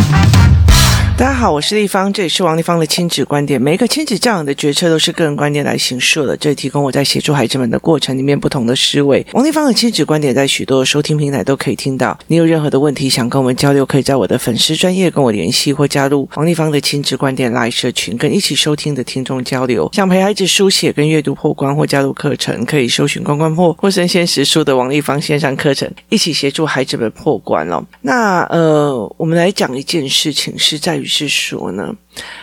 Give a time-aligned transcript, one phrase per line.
[0.00, 0.39] Thank you.
[1.20, 3.60] 大家好，我是丽芳，这里是王丽芳的亲子观点。
[3.60, 9.24] 每一个亲子教养的决策都是个人观点来形设的，这里提供我在协助孩子们的过程里面不同的思维。
[9.34, 12.18] 王丽芳的亲子观点在许多收听平台都可以听到。
[12.28, 19.90] 你有任何的问题想跟我们交流，可以在我的粉丝专业跟我联系，或加入王丽芳的亲子观点 Live 社群，跟一起收听的听众交流。
[19.92, 27.84] 想陪孩子书写跟阅读破关，或加入课程，可以搜寻关关破或身先实书的王丽芳线上课程，一起协助孩子们破关哦。
[28.00, 31.09] 那呃，我们来讲一件事情，是在于。
[31.10, 31.94] 是说呢，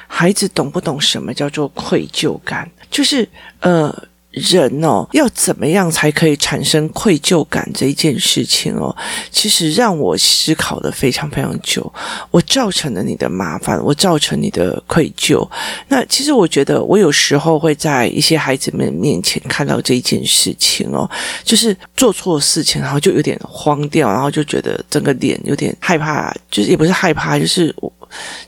[0.08, 2.70] 孩子懂不懂什么叫做愧疚感？
[2.92, 3.28] 就是
[3.62, 8.96] 呃，人哦，要怎么样才可以产生愧疚感这一件事情哦，
[9.32, 11.92] 其实让我思考的非常非常久。
[12.30, 15.48] 我造成了你的麻烦，我造成你的愧疚。
[15.88, 21.10] 那其实我觉得，我有时候会在一些孩子们面前看到这一件事情哦，
[21.44, 27.74] 就是做错事情，然后就有点慌掉，然后就觉得整个脸有点害怕，就是也不是害怕，就是。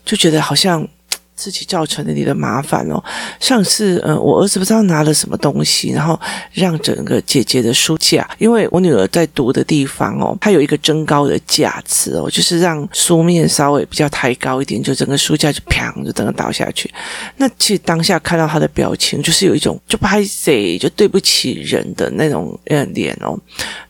[0.05, 0.87] 就觉得好像
[1.39, 3.01] 自己造成了你的麻烦哦。
[3.39, 6.19] 上次，嗯，我儿子不知道拿了什么东西，然后
[6.51, 16.91] 让整个姐姐的书架，因为我女儿在读的地方哦，它有一个增高的架子哦，就是让书面稍微比较抬高一点，就整个书架就啪就整个倒下去。
[17.37, 23.39] 那其实当下看到他的表情，就是有一种就拍谢就对不起人的那种呃脸哦。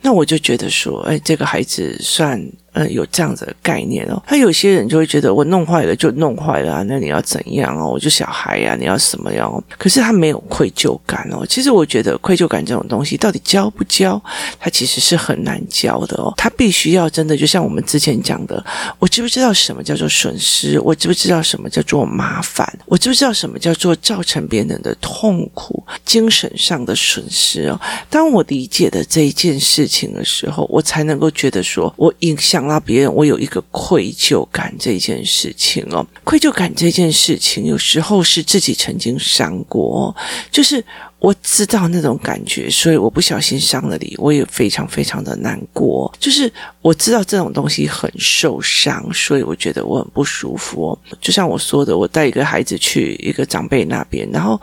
[0.01, 2.39] 那我就觉得说，哎，这个孩子算。
[2.73, 4.21] 嗯，有这样子的概念哦。
[4.27, 7.89] 他有些人就会觉得我弄坏了就弄坏了啊，那你要怎样哦？
[7.89, 9.51] 我就小孩呀，你要什么样？
[9.77, 11.43] 可是他没有愧疚感哦。
[11.47, 14.21] 其实我觉得愧疚感这种东西到底教不教，
[14.59, 16.31] 他其实是很难教的哦。
[16.37, 18.63] 他必须要真的，就像我们之前讲的，
[18.99, 20.79] 我知不知道什么叫做损失？
[20.81, 22.71] 我知不知道什么叫做麻烦？
[22.85, 27.81] 我知不知道什么叫做造成别人的痛苦、精神上的损失哦？
[28.11, 32.58] 当我理解的这一件事情的时候，我才能够觉得说我影响。
[32.59, 40.13] 想到别人，我有一个愧疚感这件事情哦，愧疚感这件事情有时候是自己曾经伤过，
[40.51, 40.83] 就是。
[41.19, 46.11] 我知道那种感觉，所以我不小心伤了你，我也非常非常的难过。
[46.17, 46.49] 就是
[46.81, 50.97] 我知道这种东西很受伤，所以我觉得我很不舒服。
[51.19, 54.59] 就像我说的，我带一个孩子去一个长辈那边，然后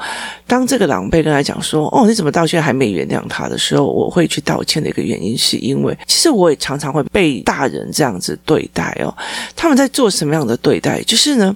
[0.47, 9.15] 当这个长辈跟他讲说：“哦，你怎么到现在还没原谅他的时候”，我会去道歉的一个原因，是因为其实我也常常会被大人这样子对待哦。
[9.55, 11.03] 他们在做什么样的对待？
[11.03, 11.55] 就是呢。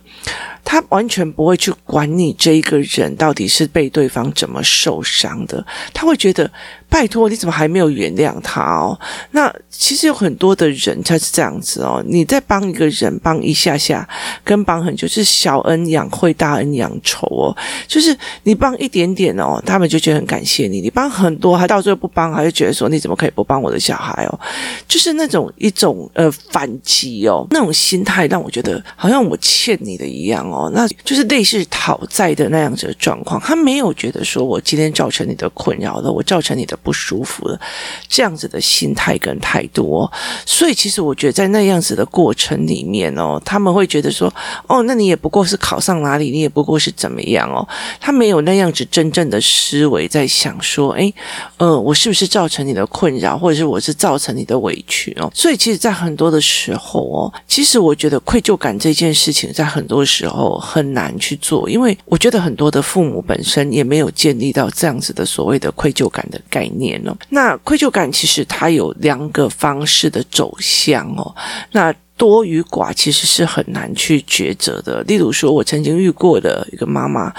[0.62, 5.64] 他完全不会去管你这一个人到底是被对方怎么受受伤的，
[5.94, 6.50] 他会觉得。
[6.90, 8.98] 拜托，你怎么还没有原谅他哦？
[9.30, 12.02] 那其实有很多的人他是这样子哦。
[12.04, 14.06] 你在帮一个人帮一下下，
[14.42, 17.56] 跟帮很久，就是小恩养会，大恩养仇哦。
[17.86, 24.40] 就是你帮一点点哦，他们就觉得很感谢你；你帮很多，还到最后不帮，还是觉得说你怎么可以不帮我的小孩哦？
[24.88, 30.68] 就是那种一种呃反击哦，那种心态让我觉得好像我欠你的一样哦。
[30.74, 33.40] 那就是类似讨债的那样子的状况。
[33.40, 36.76] 他没有觉得说我今天造成你的困扰了，我造成你的。
[36.82, 37.60] 不舒服的
[38.08, 40.12] 这样子的心态跟态度哦，
[40.44, 44.32] 所以其实我觉得在那样子的过程里面哦，他们会觉得说，
[44.66, 47.66] 哦，那你也不过是考上哪里，你也不过是怎么样哦，
[48.00, 51.12] 他没有那样子真正的思维在想说，诶，
[51.58, 55.30] 呃，我是不是造成你的困扰，或者是我是造成你的委屈哦？
[55.34, 71.34] 所以其实，在很多的时候哦，其实我觉得愧疚感这件事情，在很多时候很难去做，因为我觉得很多的父母本身也没有建立到这样子的所谓的愧疚感的概念哦，那愧疚感其实它有两个方式的走向哦，
[71.72, 71.94] 那。
[72.20, 75.02] 多与寡其实是很难去抉择的。
[75.04, 77.32] 例如说，我曾经遇过的一个妈妈，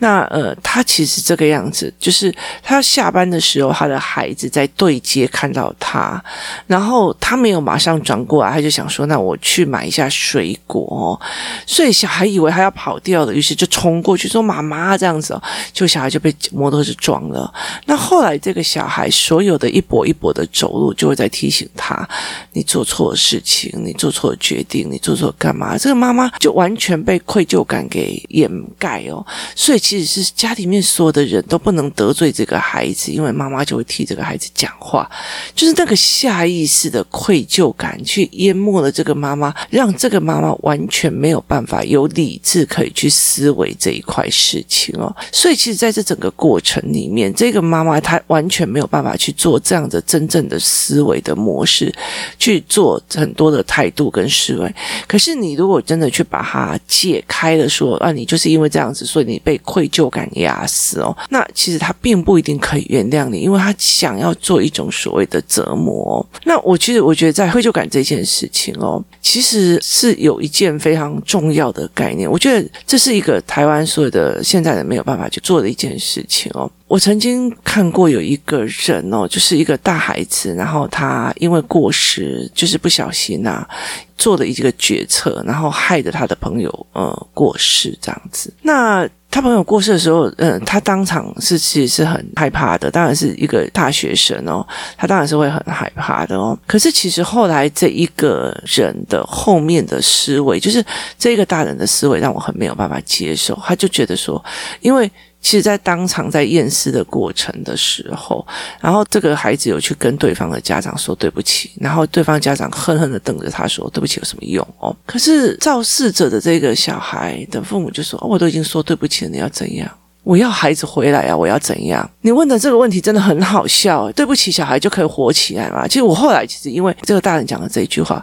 [0.00, 2.30] 那呃，她其实这个样子，就是
[2.62, 6.22] 她下班的时候，她的孩子在对街看到她，
[6.66, 11.18] 然后她没有马上转过来，她就想说：“那我去买一下水果。”
[11.66, 15.42] 所以小孩以为她要跑掉了，于是就冲过去说：“妈妈，这样子哦。”
[15.72, 17.50] 就小孩就被摩托车撞了。
[17.86, 22.06] 那后来这个小孩所有的一跛一跛的走路，就会在提醒他
[22.52, 25.78] ：“你做错事情，你做错。”做决定你做错干嘛？
[25.78, 29.24] 这个妈妈就完全被愧疚感给掩盖哦，
[29.54, 35.08] 所以其实是家里面所有的人都不能得罪这个孩子，因为妈妈就会替这个孩子讲话，
[35.54, 45.14] 就是那个下意识的愧疚感去淹没了这个妈妈，让这个妈妈完全没有办法有理智可以去思维这一块事情哦。
[45.30, 51.94] 所以其实在这整个过程里面，这个妈妈她完全没有办法去做这样的真正的思维的模式，
[52.40, 54.06] 去做很多的态度。
[54.16, 54.74] 跟视为。
[55.06, 61.14] 可是你如果真的去把它解开了说，说啊，你就是因为这样子，所以你被愧疚感压死哦。
[61.28, 66.26] 那其实他并不一定可以原谅你，因为他想要做一种所谓的折磨。
[66.44, 72.30] 那我其实我觉得在愧疚感这件事情哦，其实是有一件非常重要的概念。
[72.30, 76.70] 我觉得这是一个台湾所有的现在人没有办法去做的一件事情哦。
[76.88, 83.68] 我曾经看过有一个人哦，就是一个大孩子，然后他因为过失，就是不小心呐、啊，
[84.16, 88.54] 做了一个决策，然后害得他的朋友呃过世这样子。
[88.62, 94.64] 那他朋友过世的时候，嗯，他当场是其实是很害怕的，当然是一个大学生哦，
[94.96, 96.56] 他当然是会很害怕的哦。
[96.68, 100.82] 可是其实后来这一个人的后面的思维，就是
[101.18, 103.60] 这个大人的思维，让我很没有办法接受。
[103.64, 104.42] 他就觉得说，
[104.80, 105.10] 因为。
[105.46, 108.44] 其实，在当场在验尸的过程的时候，
[108.80, 114.92] 然后这个孩子有去跟对方的家长说对不起，然后对方家长恨恨的瞪着他说对不起有什么用哦？
[115.06, 119.88] 可是肇事者的这个小孩的父母就说，哦，我都已经说对不起了，你要怎样？
[120.24, 121.36] 我要孩子回来啊！
[121.36, 122.10] 我要怎样？
[122.22, 124.10] 你问的这个问题真的很好笑。
[124.10, 125.86] 对不起，小孩就可以活起来吗？
[125.86, 128.20] 其实我后来其实因为这个大人讲的这一句话。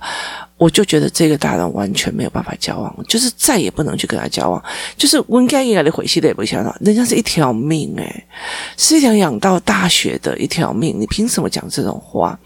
[0.57, 4.63] 我就觉得这个大人完全没有办法交往，就是再也不能去跟他交往。
[4.95, 8.23] 就是温该应该的回去的也不想到，人家是一条命诶，
[8.77, 12.37] 是一条养到大学的一条命，你凭什么讲这种话？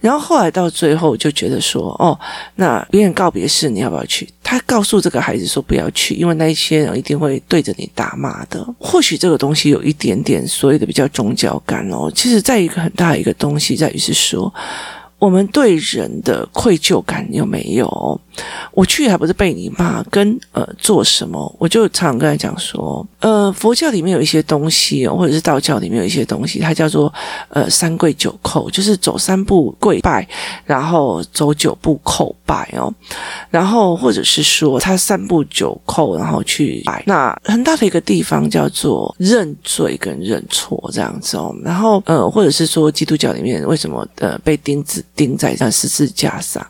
[0.00, 2.18] 然后后来到最后就觉得说，哦，
[2.56, 4.28] 那别人告别式你要不要去？
[4.42, 8.62] 他告诉这个孩子说不要去，因为那一些人一定会对着你打骂的。
[8.78, 12.12] 或许这个东西有一点点所谓的比较宗教感哦。
[12.14, 14.52] 其实在一个很大一个东西在于是说。
[15.24, 18.20] 我们对人的愧疚感有没有？
[18.72, 21.50] 我去还不是被你骂，跟呃做什么？
[21.58, 27.10] 我就常常跟他讲说，呃，佛教里面有一些东西，或者是道教里面有一些东西，它叫做
[27.48, 30.28] 呃三跪九叩，就是走三步跪拜，
[30.66, 32.92] 然后走九步叩拜哦，
[33.48, 37.02] 然后或者是说他三步九叩，然后去拜。
[37.06, 46.66] 那很大的一个地方叫做认罪跟认错这样子哦，然后呃，或者是说基督教里面为什么呃被钉子钉在那十字架上，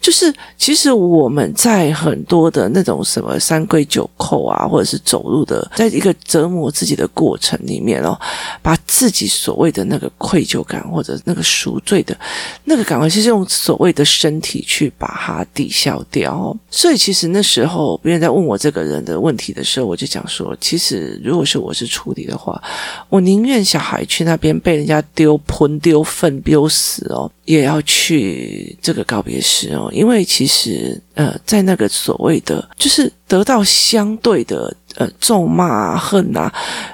[0.00, 1.26] 就是其实我。
[1.36, 8.18] 们在很多的那种什么三跪九叩啊，或者是走路的，在一个折磨自己的过程里面哦，
[8.62, 12.16] 把自己所谓的那个愧疚感或者那个赎罪的
[12.64, 16.56] 那个感觉，其实用所谓的身体去把它抵消掉哦。
[16.70, 22.58] 所以其实那时候别人在问我这个人的问题的时候，我就讲说，其实如果是我是处理的话，
[23.10, 27.30] 我宁愿小孩去那边被人家丢盆丢粪丢死哦。
[27.44, 34.76] 也要去这个告别式哦，因为其实呃，在那个所谓的就是得到相对的。
[34.96, 36.52] 呃，咒骂啊、恨啊、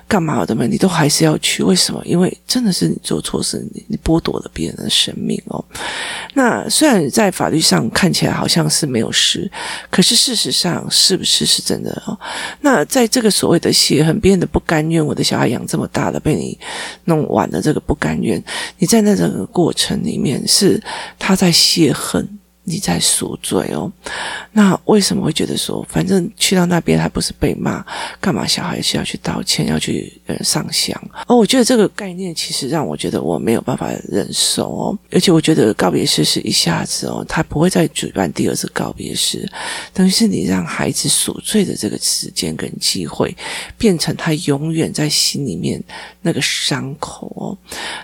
[0.08, 1.62] 干嘛的嘛，你都还是要去。
[1.62, 2.02] 为什么？
[2.04, 5.64] 因为真的是你做错事，你你剥夺了别人的生命哦。
[6.34, 9.50] 那虽然在法律上看起来好像是没有事，
[9.90, 12.18] 可是事实上是不是是真的哦？
[12.60, 16.58] 那在这个所谓的泄恨，别人的不甘愿，我的小孩养这么大了，被你
[17.04, 18.42] 弄完了，这个不甘愿，
[18.78, 20.82] 你在那整个过程里面是
[21.18, 22.28] 他在泄恨。
[22.64, 23.90] 你在赎罪哦，
[24.52, 27.84] 那为什么会觉得说，反正去到那边还不是被骂，
[28.20, 30.96] 干嘛小孩是要去道歉，要去呃上香？
[31.26, 39.50] 哦，我觉得这个概念其实让我觉得我没有办法忍受哦，而且我觉得告别式是一下子哦，他不会再举办第二次告别式，
[39.92, 43.36] 等于是你让孩子赎罪的这个时间跟机会，
[43.76, 45.82] 变成他永远在心里面
[46.20, 47.58] 那个伤口哦，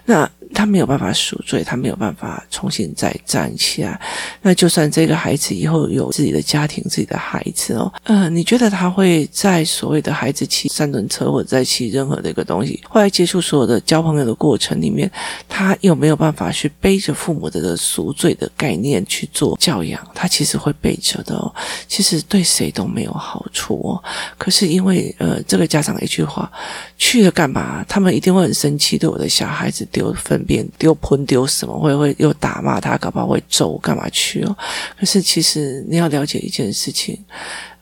[0.05, 0.29] 那。
[0.59, 4.01] 他没有办法赎罪，他没有办法重新再站起来。
[4.43, 15.09] 那就算这个孩子以后有自己的家庭、自己的孩子哦，呃，你觉得他会在所谓的孩子骑三轮车或者在骑任何的一个东西，后来接触所有的交朋友的过程里面，
[15.49, 20.05] 他有没有办法去背着父母的这个赎罪的概念去做教养？
[20.13, 21.55] 他其实会背着的哦，
[21.87, 24.03] 其实对谁都没有好处哦。
[24.37, 26.51] 可是因为呃，这个家长一句话，
[26.97, 27.85] 去了干嘛？
[27.89, 30.45] 他们一定会很生气，对我的小孩子丢分。
[30.49, 34.57] 边丢喷丢什么，会会又打骂他，搞不好会揍，干嘛去哦？
[34.99, 37.23] 可是其实你要了解一件事情，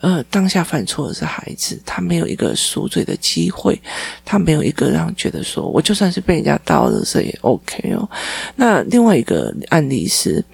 [0.00, 3.80] 呃，当下犯错的是孩子，他没有一个赎罪的机会，
[4.24, 8.08] 他没有一个让觉得说，我就算是被人家刀了，这也 OK 哦。
[8.56, 10.44] 那另外一个案例是。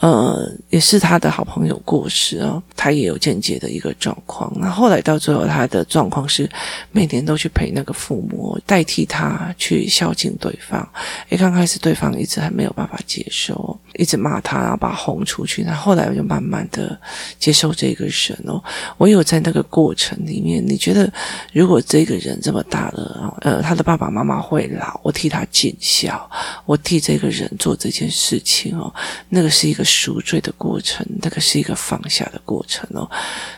[0.00, 4.52] 呃，也是他的好朋友过世哦，他也有间接的一个状况。
[4.56, 6.46] 那后来到最后，他的状况是
[6.92, 10.86] 每年都去陪那个父母，代替他去孝敬对方。
[11.30, 15.62] 诶，刚开始对方一直还没有办法接受，一直骂他，然后把他轰出去。
[15.62, 17.00] 那后来我就慢慢的
[17.38, 18.62] 接受这个人哦。
[18.98, 21.10] 我有在那个过程里面，你觉得
[21.54, 26.30] 如果这个人这么大了，呃，他的爸爸妈妈会老，我替他尽孝，
[26.66, 28.92] 我替这个人做这件事情哦，
[29.30, 29.86] 那个是一个。
[29.96, 33.10] 赎罪的过程，那个是一个放下的过程哦。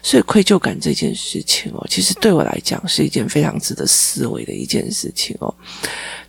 [0.02, 5.52] 所以愧疚感这件事情哦，其实对我来讲是一件非常值得思维的一件事情哦。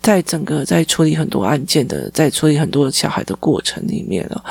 [0.01, 4.43] 在整个在处理很多案件的，在处理很多小孩的过程里面哦。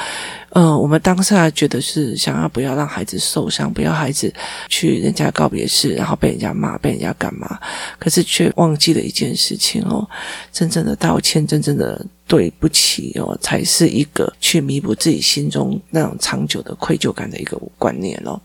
[0.53, 4.33] 嗯，我们当下觉得是想要不要让孩子受伤，不要孩子
[4.69, 7.59] 去人家告别式，然后被人家骂，被人家干嘛？
[7.99, 10.09] 可是却忘记了一件事情哦，
[10.51, 12.05] 真正的道歉，真正的。
[12.29, 18.39] 对不起哦，才是一个去弥补自己心中那种长久的愧疚感的一个观念哦。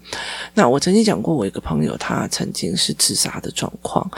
[0.53, 4.09] 那我曾经讲过，我一个朋友他曾经是自杀的状况。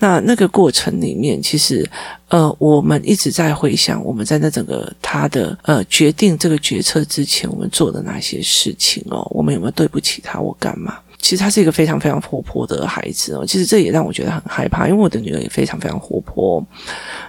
[0.00, 1.88] 那那个过程里面，其实
[2.32, 10.40] 呃，我们一直在回想我们在那整个他的呃决定这个决策之前，我们做的那些事情哦，我们有没有对不起他？
[10.40, 10.98] 我干嘛？
[11.18, 16.64] 其实他是一个非常非常活泼的孩子哦，其实这也让我觉得很害怕，因为我的女儿也非常非常活泼。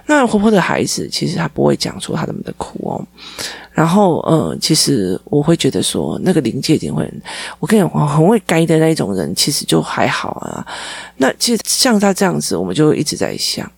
[0.06, 3.06] 那活泼的孩子，其实他不会讲出他们的苦哦。
[3.74, 7.12] 然后，呃，其实我会觉得说，那个临界点会，
[7.58, 10.64] 我跟你讲，很会该的那一种人，其实就还好啊。
[11.16, 13.68] 那其实像他这样子，我们就一直在想。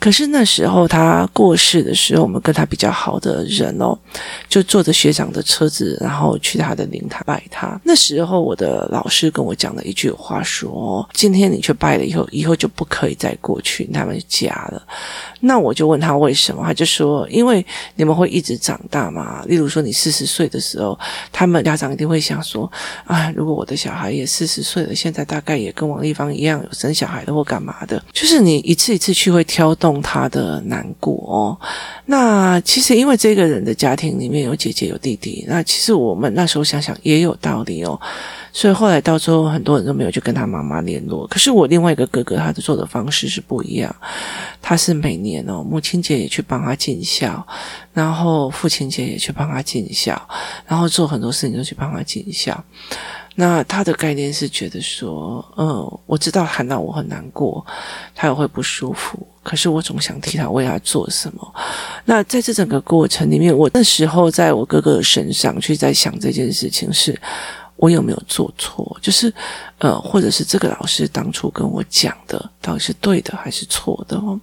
[0.00, 3.94] 可是那时候他过世的时候，我们跟他比较好的人哦，
[4.48, 7.78] 就坐着学长的车子，然后去他的灵堂拜他。
[7.84, 14.82] 那时候我的老师跟我讲了一句话说：“今天你去拜了以后，以后就不可以再过去他们家了。”
[15.40, 17.64] 那我就问他为什么，他就说：“因为
[17.96, 19.41] 你们会一直长大嘛。
[19.46, 20.98] 例如说你四十岁的时候，
[21.30, 22.70] 他们家长一定会想说：
[23.06, 31.56] 啊，如果我的小孩也四十岁了，现在大概也跟王丽芳一样有。”生小孩的或干嘛的，就是你一次一次去会挑动他的难过哦。
[32.06, 38.00] 那其实因为这个人的家庭里面有姐姐有弟弟，那其实我们那时候想想也有道理哦。
[38.52, 41.26] 所以后来到时候很多人都没有去跟他妈妈联络。
[41.28, 43.94] 可是我另外一个哥哥，他的做的方式是不一样。
[44.60, 47.46] 他是每年哦，母亲节也去帮他尽孝，
[47.92, 50.20] 然后父亲节也去帮他尽孝，
[50.66, 52.64] 然后做很多事情都去帮他尽孝。
[53.34, 57.64] 那他的概念是觉得说，嗯，我知道喊到我很难过，
[58.14, 61.54] 他也会不舒服，可是我总想替他为他做什么。
[62.04, 67.18] 那在这整个过程里面，我那时候在我哥哥身上去在想这件事情是。
[67.76, 68.96] 我有没有做错？
[69.02, 69.32] 就是，
[69.78, 74.38] 呃，或者是这个老师当初跟我讲的，到底是对的还是错的哦？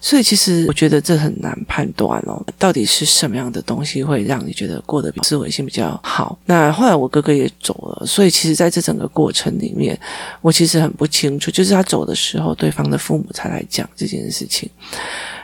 [0.00, 6.38] 所以其实我觉得这很难判断哦，到底是什么样的东西会让你觉得过得比思维性比较好？
[6.46, 9.98] 那后来我哥哥也走了，所以其实在这整个过程里面，
[10.40, 14.70] 我其实很不清楚，就是他走的时候，对方的父母才来讲这件事情。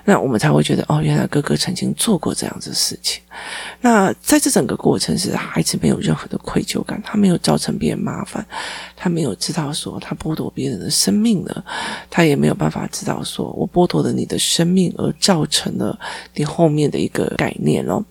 [0.08, 3.20] 那我们才会觉得哦，原来哥哥曾经做过这样子事情。
[3.82, 8.42] 那在这整个过程是孩子没有任何的愧疚感，他没有造成别人麻烦，
[8.98, 11.64] 他没有知道说他剥夺别人的生命了，
[12.10, 15.96] 他也没有办法知道说我剥夺了你的生命而造成了
[16.34, 18.02] 你后面的一个概念哦。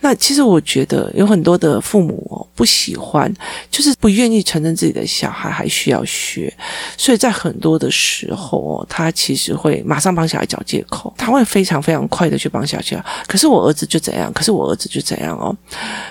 [0.00, 3.32] 那其实我觉得有很多的父母哦不喜欢，
[3.68, 6.56] 就是不愿意承认自己的小孩还需要学，
[6.96, 11.32] 所以在很多的时候哦，他其实会马上帮小孩找借口，他。
[11.32, 15.56] 会非常非常快的去帮小孩，可是我儿子就怎样，可是我儿子就怎样哦。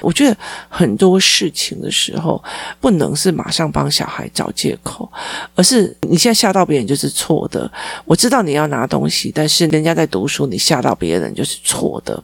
[0.02, 0.36] 我觉得
[0.68, 2.44] 很多事情的时候，
[2.80, 5.10] 不能是马上帮小还找借口，
[5.56, 7.72] 而是你现在吓到别人就是错的。
[8.06, 12.22] 我知道你要拿东西，但是人家在读书，你吓到别人就是错的。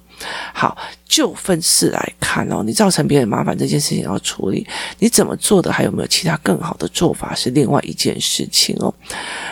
[0.54, 0.76] 好，
[1.08, 4.68] 就分事来看哦，你造成别人麻烦这件事情要处理，
[5.00, 8.94] 你怎么做的，还有没有其他更好的做法是另外一件事情哦。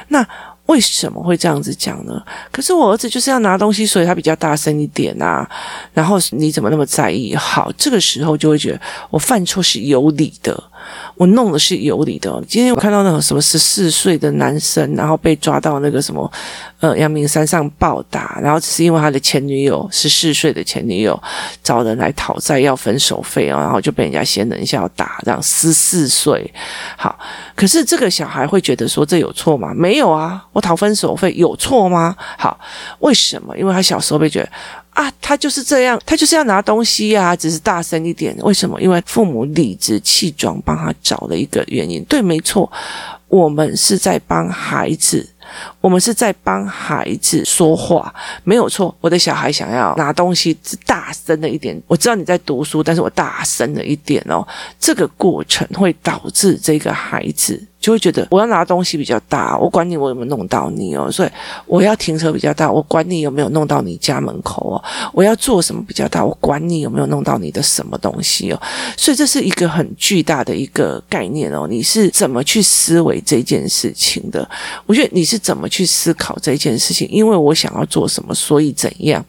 [0.10, 0.28] 那。
[0.68, 2.20] 为什么会这样子讲呢？
[2.52, 5.48] 可是我儿子就是要拿东西，所以他比较大声一点啊。
[5.94, 7.36] 然后你怎么那么在意？
[7.36, 10.64] 好，这个时候就会觉得我犯错是有理的。
[11.16, 12.44] 我弄的是有理的。
[12.48, 16.32] 今天我看到那种什么十四岁的男生，然后被抓到那个什么
[16.80, 21.22] 呃阳明山上暴打，然后只是因为他的前女友十四岁的前女友
[21.64, 26.54] 找人来讨债要分手费哦，然后就被人家先人下打，这样十四岁。
[26.98, 27.18] 好，
[27.56, 29.74] 可是这个小孩会觉得说这有错吗？
[29.74, 32.16] 没有啊，我讨分手费有错吗？
[32.38, 32.60] 好，
[33.00, 33.58] 为什么？
[33.58, 34.50] 因为他小时候被觉得。
[34.96, 38.34] 啊，他就是这样，他就是要拿东西呀、啊，只是大声一点。
[38.40, 38.82] 为什么？
[38.82, 42.02] 因为父母理直气壮帮他找了一个原因。
[42.06, 42.72] 对，没错，
[43.28, 45.28] 我们是在帮孩子，
[45.82, 48.14] 我们是在帮孩子说话，
[48.46, 48.96] 没有错。
[49.02, 51.78] 我的小孩想要拿东西，大声了一点。
[51.88, 54.48] 我知道你在读书，但是我大声了一点哦。
[54.80, 57.62] 这个过程会导致这个孩子。
[57.86, 61.30] 就会觉得我要拿东西比较大，我管你我有没有弄到你哦，所以
[61.68, 68.60] 我要停车比较大，我管你有没有弄到你家门口哦，我要做什么比较大，我管你有没有弄到你的什么东西哦，
[68.98, 74.50] 所以这是一个很巨大的一个概念哦，你是怎么去思维这件事情的？
[74.88, 77.08] 我觉得你是怎么去思考这件事情？
[77.12, 79.24] 因为我想要做什么，所以怎样？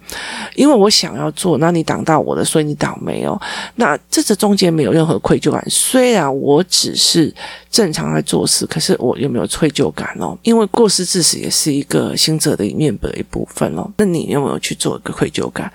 [0.54, 3.38] 因为我想要做，那你挡到我了，所以你倒霉哦。
[3.74, 7.34] 那这这中间没有任何愧疚感，虽然我只是。
[7.68, 10.36] 正常在做可是我有没有愧疚感哦？
[10.42, 13.90] 因为过失致死也是一个刑责的一面的一部分哦。
[13.96, 15.72] 那你有没有去做一个愧疚感？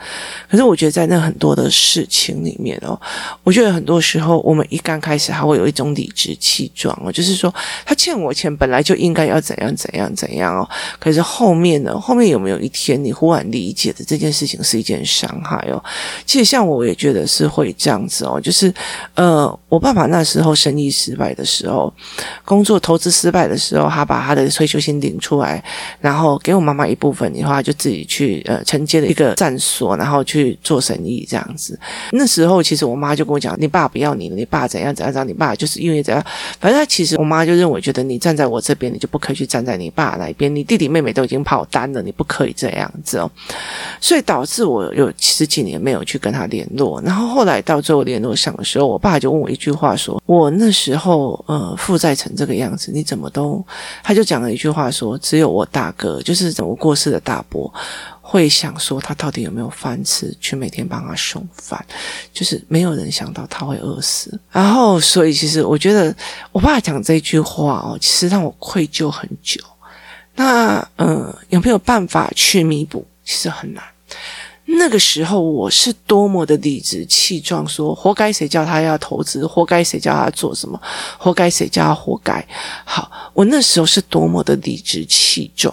[0.49, 2.99] 可是我觉得在那很多的事情里面哦，
[3.43, 7.53] 我觉得很多时候我们一刚开始还会有一种理直气壮哦，就是说
[7.85, 10.69] 他欠我钱本来就应该要怎样怎样怎样哦。
[10.99, 11.99] 可是后面呢？
[11.99, 15.83] 后面有没有一天你忽然理解的这件事情是一件伤害哦？
[16.25, 18.73] 其实像我也觉得是会这样子哦，就是
[19.15, 21.91] 呃，我爸爸那时候生意失败的时候。
[22.51, 25.63] 工作投资失败的时候，他把他的退休金领出来，
[26.01, 31.79] 然后给我妈妈一部分，以后他就自己去呃承接了一个站所，然后去做生意这样子。
[32.11, 36.21] 那时候其实我妈就跟我讲：“你爸不要你了，你爸怎样怎样怎样，你爸就是因为怎样。”
[36.59, 40.53] 反正他其实我妈就认为，觉得你站在我这边，你就不可以去站在你爸那边。
[40.53, 43.31] 你弟弟妹妹都已经跑单了，你不可以这样子哦。
[44.01, 47.01] 所以导致我有十几年没有去跟他联络。
[47.01, 53.63] 然后后来到最后联络上的时候，我爸就问我一句话说：“我那时候呃。”负债成这个样子，你怎么都？
[54.01, 57.71] 他就讲了一句话说：“只有我大哥，就是怎么过世的大伯，
[58.19, 61.85] 会想说他到底有没有饭吃，去每天帮他送饭，
[62.33, 64.39] 就是没有人想到他会饿死。
[64.49, 66.15] 然后，所以其实我觉得
[66.51, 69.61] 我爸讲这句话哦，其实让我愧疚很久。
[70.33, 73.05] 那嗯，有没有办法去弥补？
[73.23, 73.83] 其实很难。”
[74.77, 80.79] 那个时候我是多么的理直气壮，说活该谁叫他要投资，活该谁叫他做什么，
[81.17, 82.45] 活该谁叫他活该。
[82.85, 85.71] 好，我那时候是多么的理直气壮。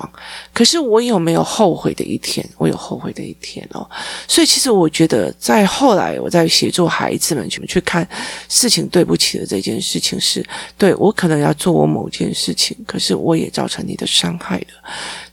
[0.53, 2.47] 可是我有没有后悔的一天？
[2.59, 3.89] 我有后悔的一天哦。
[4.27, 8.07] 所以其实我觉得，在后来我在协助孩子们去去看
[8.49, 10.45] 事情对不起的这件事情是，
[10.77, 14.67] 对，我可能要做我某件事情，可是我也造成你的伤害了。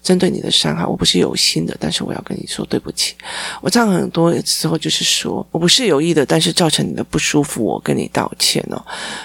[0.05, 3.15] 针对你的伤害，我不是有心的，但是我要跟你说对不起。
[3.59, 8.79] 我这样很多时候就是说我不是有意的，但是造成你的不舒服，我跟你道歉哦。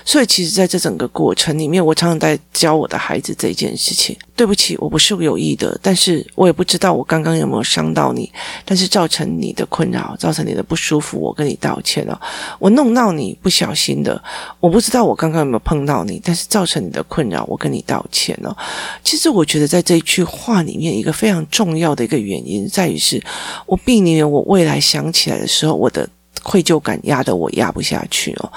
[0.06, 4.16] 所以其实在这整个过程里面，我常常在教我的孩子这件事情。
[4.40, 8.32] 对不起，我不是有意的，但是我也不知道我刚刚有没有伤到你，
[8.64, 12.18] 但是造成你的困扰，造成你的不舒服，我跟你道歉了。
[12.58, 14.18] 我弄到你不小心的，
[14.58, 18.56] 我不知道我刚刚有没有碰到你，但是造成你的困扰，我跟你道歉了。
[19.04, 23.22] 其实我觉得在这一句话里面，一个非常重要的一个原因在于是，
[23.66, 26.08] 我避免我未来想起来的时候，我的
[26.42, 28.50] 愧疚感压得我压不下去哦。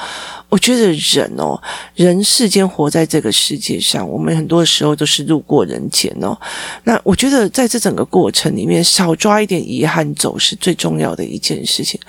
[0.53, 1.59] 我觉得人哦，
[1.95, 6.37] 人世间活在这个世界上，我们很多时候都是路过人间哦。
[6.83, 11.99] 那我觉得在这整个过程里面，少抓一点遗憾走是最重要的一件事情，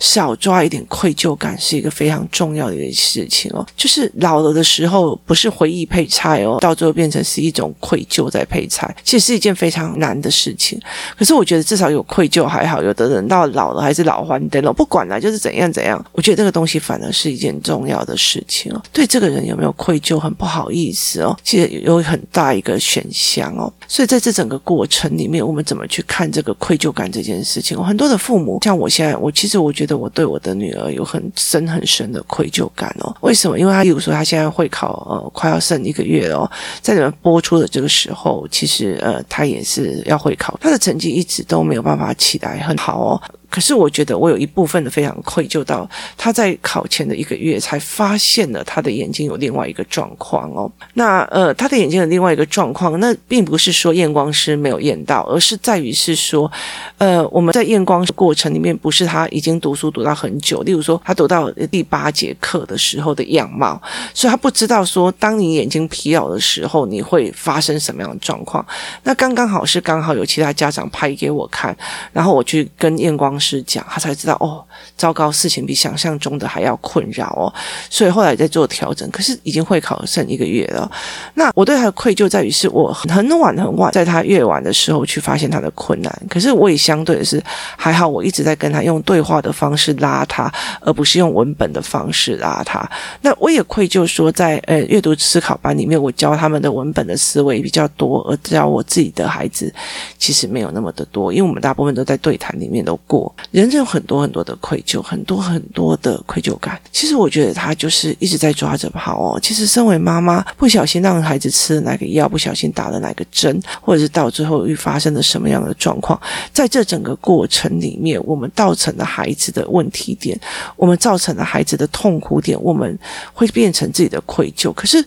[0.00, 3.64] 少抓一点愧疚感是一个非常重要的一件事情哦。
[3.76, 10.76] 就是老了的时候，不是回忆配菜哦，到最后变成是一种愧疚在配菜，其实是一件非常难的事情。
[11.16, 16.04] 可是我觉得至少有愧疚还好，有的人到老了还是老还灯了，不管了，就是怎样怎样。
[16.10, 17.91] 我觉得这个东西反而是一件重要。
[17.92, 27.80] 要的事情哦，对这个人有没有愧疚，很不好意思哦，其实有很大一个选项哦，所以在这整个过程里面，我们怎么去看这个愧疚感这件事情？
[27.82, 33.14] 很多的父母，像我现在，我其实我觉得我对我的女儿有很深很深的愧疚感哦。
[33.20, 33.58] 为什么？
[33.58, 36.50] 因为她，比如说她现在会考，呃，快要剩一个月了哦，
[36.80, 43.22] 在你们播出的这个时候，其实呃，她也是要会考，她的成绩一直都没有办法起来很好哦。
[43.52, 45.86] 可是我觉得我有一部分的非常愧疚到
[46.16, 50.72] 他在考前的一个月才发现了他的眼睛有另外一个状况哦。
[50.94, 56.50] 那呃，他的眼睛有另外一个状况，那并不是说验光师没有验到，而是在于是说，
[56.96, 63.78] 呃，我们在验光过程里面不是他已经读书读到很久，例如说他读到第八节课的时候的样貌，
[64.14, 68.64] 所以他不知道说当你眼睛疲劳的时候你会发生什么样的状况。
[69.02, 71.76] 那刚刚好是刚好有其他家长拍给我看，
[72.14, 73.38] 然后我去跟验光。
[73.42, 74.64] 是讲，他才知道哦，
[74.96, 77.52] 糟糕，事情比想象中的还要困扰哦，
[77.90, 79.10] 所以后来在做调整。
[79.10, 80.88] 可是已经会考剩一个月了，
[81.34, 86.22] 那我对他的愧疚在于是我很晚很晚，在他越晚的时候去发现他的困难。
[86.30, 87.42] 可是我也相对的是
[87.76, 92.88] 还好，我一直在跟他用对话的方式拉他，而不是用文本的方式拉他。
[93.22, 99.72] 那我也愧疚说在，在呃阅读思考班里面，我教他们的文本的思维比较多，而教我自己的孩子
[100.18, 103.31] 其实没有那么的多，因为我们大部分都在对谈里面都过。
[103.36, 103.42] 我。
[103.50, 106.80] 人有很多很多的愧疚，很多很多的愧疚感。
[106.90, 109.38] 其实我觉得他就是一直在抓着跑哦。
[109.42, 116.18] 其实身为妈妈，不小心让孩子吃了哪个药，不小心打了哪个针，或者是到最后又发生了什么样的状况，
[116.52, 120.38] 在这整个过程里面，我们造成了孩子的问题点，
[120.76, 122.98] 我们造成了孩子的痛苦点，我们
[123.34, 124.72] 会变成自己的愧疚。
[124.72, 125.04] 可是。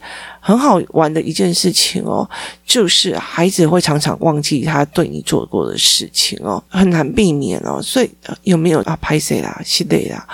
[0.48, 2.30] 很好玩的一件事情哦，
[2.68, 7.82] 就是孩子会常常忘记他对你做过的事情哦，很难避免哦。
[7.82, 8.08] 所以
[8.44, 8.98] 有没有啊？
[9.02, 10.28] 拍谁啦，系列啦。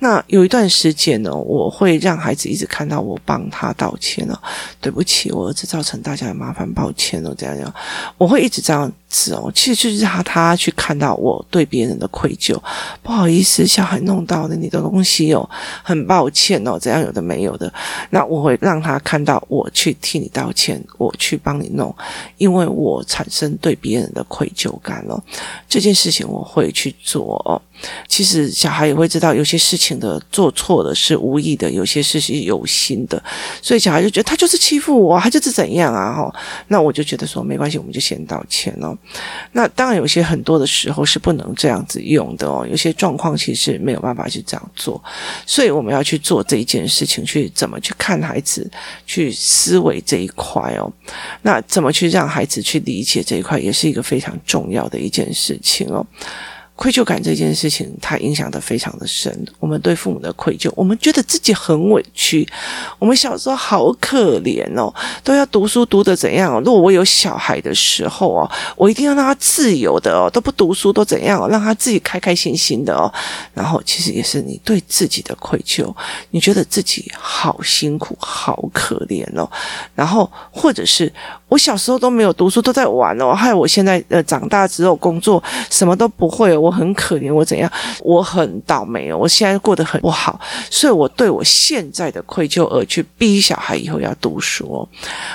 [0.00, 4.40] 那有一段时间呢，我会让孩子一直看到我帮他道歉了，
[4.80, 7.74] 对不起，我儿子造成大家的麻烦，抱歉了，这样样，
[8.18, 9.50] 我会一直这样子哦。
[9.54, 12.60] 其实就是他他去看到我对别人的愧疚，
[13.02, 15.48] 不好意思，小孩弄到了你的东西哦，
[15.82, 17.72] 很抱歉哦，这样有的没有的。
[18.10, 19.70] 那我会让他看到我。
[19.76, 21.94] 去替你道歉，我去帮你弄，
[22.38, 25.22] 因为我产生对别人的愧疚感了。
[25.68, 27.60] 这件事情我会去做哦。
[28.08, 33.22] 其实小孩也会知道，有些事情的做错了是无意的，有些事是有心的，
[33.60, 36.14] 所以小孩就觉得他就是欺负我，他就是怎样啊？
[36.14, 36.34] 哈，
[36.68, 38.96] 那我就觉得说没关系，我们就先道歉哦。
[39.52, 45.02] 那当然有些很多的时候是不能这样子用的哦，有些状况其实没有办法去这样做，
[45.46, 48.70] 所以我们要去做这一件事情，去怎么去看孩子，
[49.06, 50.92] 去思维这一块哦。
[51.42, 56.06] 那怎么去让孩子去理解这一块，也是一个非常重要的一件事情哦。
[56.76, 59.34] 愧疚感这件事情，它影响得非常的深。
[59.58, 62.46] 我们对父母的愧疚，我们觉得自己很委屈。
[62.98, 66.60] 我们小时候好可怜哦，都要读书读得怎样？
[66.60, 71.48] 如果我有小孩的时候哦，我一定要让他自由的哦，都不读书都怎样哦？
[71.48, 73.10] 让他自己开开心心的哦。
[73.54, 75.90] 然后其实也是你对自己的愧疚，
[76.30, 79.50] 你觉得自己好辛苦、好可怜哦。
[79.94, 81.10] 然后或者是
[81.48, 86.56] 我小时候都没有读书，都在玩哦，害我现在呃长大之后工作什么都不会。
[86.56, 87.70] 我很可怜，我怎样？
[88.02, 94.88] 我很倒霉哦，我现在过得很不好，所以我对我现在的愧疚而去逼小孩以后要读书。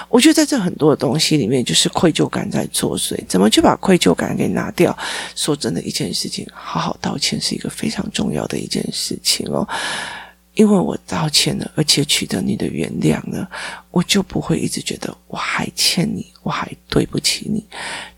[0.10, 3.18] 我觉得在这很多的东西里面，就是愧疚感在作祟。
[3.28, 4.96] 怎么去把愧疚感给拿掉？
[5.36, 9.68] 说真的，一件事情，好好道歉是一个非常重要的一件事情哦。
[10.56, 13.50] 因为我道歉了，而且取得你的原谅了，
[13.90, 17.66] 我就不会一直觉得我还欠你，我还对不起你。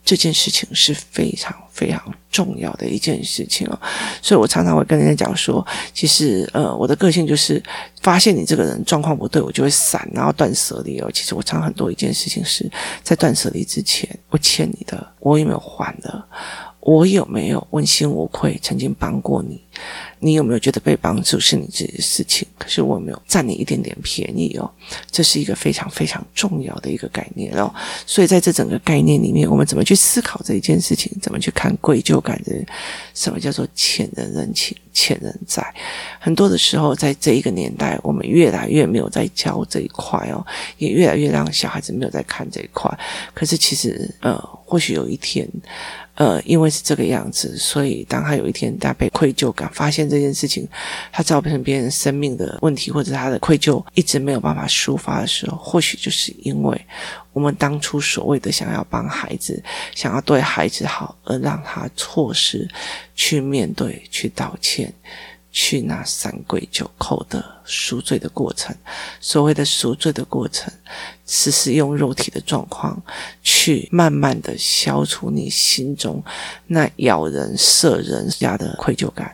[0.03, 3.79] 这件事情是非常非常重要的一件事情哦，
[4.21, 7.61] 所以我常常会跟人家讲说，其实呃，我的个性就是
[8.01, 11.09] 发现你这个人状况不对，我就会闪，然后断舍离哦。
[11.13, 12.69] 其实我常很多一件事情是
[13.01, 16.21] 在断舍离之前，我欠你的，我有没有还的？
[16.81, 19.63] 我有没有问心无愧，曾经帮过你？
[20.23, 22.47] 你有没有觉得被帮助是你自己的事情？
[22.57, 24.71] 可是我没有占你一点点便宜哦？
[25.11, 27.73] 这是一个非常非常重要的一个概念哦。
[28.05, 31.11] 所以在这整个概念里面，我们怎么去思考这一件事情？
[31.21, 32.53] 怎么去看愧疚感的？
[33.13, 35.73] 什么叫做欠人人情、欠人债？
[36.19, 40.45] 很多的时候，在这一个年代，我们越来越没有在教这一块哦，
[40.77, 42.89] 也越来越让小孩子没有在看这一块。
[43.33, 45.45] 可是其实，呃，或许有一天。
[46.15, 50.67] 呃，因为是这个样子，所以当他有一天他被愧疚感发现这件事情，
[51.11, 56.85] 他造成别人生命的问题，或者他的愧疚一直没有办法抒发的时候，或许就是因为
[57.33, 59.61] 我们当初所谓的想要帮孩子，
[59.95, 62.69] 想要对孩子好，而让他错失
[63.15, 64.93] 去面对、去道歉。
[65.53, 68.75] 去那三跪九叩的赎罪的过程，
[69.21, 70.73] 所谓的赎罪的过程，
[71.27, 72.99] 是使用肉体的状况
[73.43, 76.21] 去慢慢的消除你心中
[76.65, 79.33] 那咬人、射人家的愧疚感。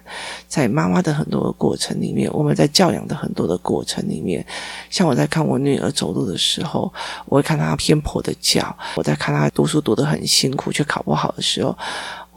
[0.50, 4.46] 在妈妈的很多的过程里面，我们在教养的很多的过程里面，
[4.90, 6.94] 像我在看我女儿走路的时候，
[7.28, 11.78] 我会看她偏颇的脚；我在看她读书读得很辛苦却考不好的时候。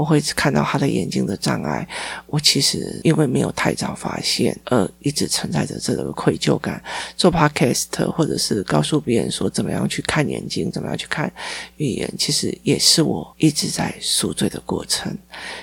[0.02, 1.86] 我会看到他的眼睛的障碍，
[2.26, 6.82] 我其实因为没有太早发现，而一直存在着这个愧疚感。
[7.16, 11.32] 做 podcast 或者是告诉别人说怎么样去看眼睛，怎么样去看
[11.76, 15.16] 语言，其实也是我一直在赎罪的过程。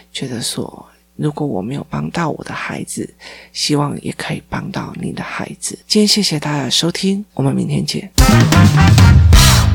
[0.10, 3.14] 觉得说，如果我没有帮到我的孩子，
[3.52, 5.78] 希望也可以帮到你的孩子。
[5.86, 8.10] 今天谢谢大家的收听，我们明天见。